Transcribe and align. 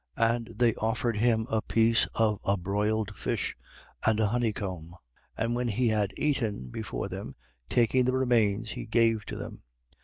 24:42. 0.17 0.31
And 0.35 0.47
they 0.55 0.73
offered 0.77 1.17
him 1.17 1.45
a 1.51 1.61
piece 1.61 2.07
of 2.15 2.39
a 2.43 2.57
broiled 2.57 3.15
fish 3.15 3.55
and 4.03 4.19
a 4.19 4.29
honeycomb. 4.29 4.95
24:43. 5.37 5.45
And 5.45 5.53
when 5.55 5.67
he 5.67 5.89
had 5.89 6.11
eaten 6.17 6.69
before 6.71 7.07
them, 7.07 7.35
taking 7.69 8.05
the 8.05 8.13
remains, 8.13 8.71
he 8.71 8.87
gave 8.87 9.25
to 9.27 9.35
them. 9.35 9.61